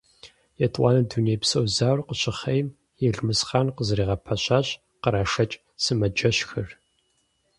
[0.65, 2.67] ЕтӀуанэ Дунейпсо зауэр къыщыхъейм,
[3.07, 4.67] Елмэсхъан къызэригъэпэщащ
[5.01, 6.69] кърашэкӀ сымаджэщхэр.